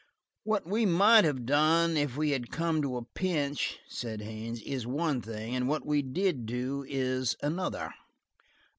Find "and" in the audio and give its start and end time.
5.55-5.67